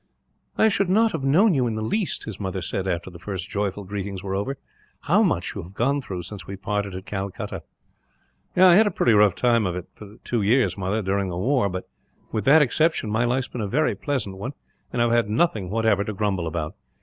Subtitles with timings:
[0.57, 3.51] "I should not have known you, in the least," his mother said, after the first
[3.51, 4.57] joyful greetings were over.
[5.01, 7.61] "How much you have gone through, since we parted at Calcutta."
[8.55, 11.69] "I had a pretty rough time of it for two years, mother, during the war
[11.69, 11.87] but,
[12.31, 14.53] with that exception, my life has been a very pleasant one;
[14.91, 16.73] and I have had nothing, whatever, to grumble about.